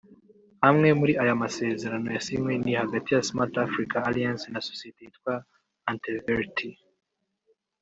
Amwe 0.69 0.89
muri 0.99 1.13
aya 1.23 1.41
masezerano 1.43 2.07
yasinywe 2.15 2.53
ni 2.63 2.73
hagati 2.81 3.09
ya 3.11 3.25
Smart 3.27 3.53
Africa 3.67 3.95
Alliance 4.07 4.45
na 4.49 4.61
sosiyete 4.67 4.99
yitwa 5.05 5.33
Anteverti 5.91 6.69